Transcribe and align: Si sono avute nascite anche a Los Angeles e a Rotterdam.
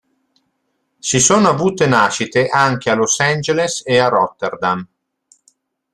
Si 0.97 1.19
sono 1.19 1.49
avute 1.49 1.85
nascite 1.85 2.47
anche 2.47 2.89
a 2.89 2.95
Los 2.95 3.19
Angeles 3.19 3.83
e 3.85 3.99
a 3.99 4.07
Rotterdam. 4.07 4.83